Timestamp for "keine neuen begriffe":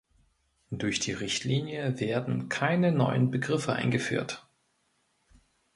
2.49-3.73